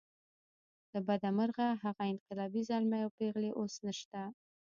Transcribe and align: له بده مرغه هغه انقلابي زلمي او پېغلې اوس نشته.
له 0.91 0.99
بده 1.07 1.29
مرغه 1.37 1.67
هغه 1.83 2.03
انقلابي 2.13 2.61
زلمي 2.69 2.99
او 3.05 3.09
پېغلې 3.17 3.51
اوس 3.59 3.73
نشته. 3.87 4.21